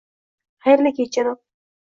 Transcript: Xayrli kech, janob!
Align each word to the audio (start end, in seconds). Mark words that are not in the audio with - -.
Xayrli 0.67 0.93
kech, 1.01 1.13
janob! 1.19 1.41